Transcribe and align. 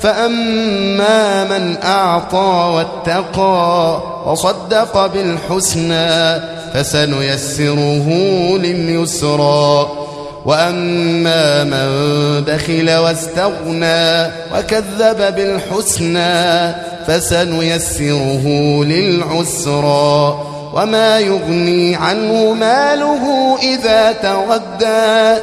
فأما 0.00 1.44
من 1.44 1.76
أعطى 1.82 2.72
واتقى 2.74 4.00
وصدق 4.26 5.06
بالحسنى 5.06 6.40
فسنيسره 6.74 8.08
لليسرى. 8.58 9.88
وأما 10.44 11.64
من 11.64 11.88
بخل 12.44 12.90
واستغنى 12.96 14.30
وكذب 14.54 15.34
بالحسنى 15.36 16.74
فسنيسره 17.06 18.44
للعسرى. 18.84 20.44
وما 20.74 21.18
يغني 21.18 21.96
عنه 21.96 22.52
ماله 22.52 23.56
إذا 23.62 24.12
تغدى 24.12 25.42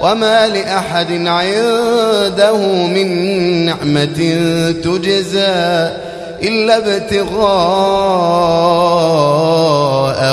وما 0.00 0.46
لأحد 0.46 1.12
عنده 1.26 2.56
من 2.86 3.08
نعمة 3.66 4.20
تجزى 4.84 5.90
إلا 6.42 6.76
ابتغاء 6.76 7.50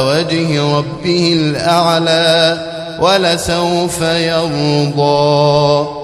وجه 0.06 0.78
ربه 0.78 1.34
الأعلى 1.34 2.58
ولسوف 3.00 4.02
يرضى 4.02 5.97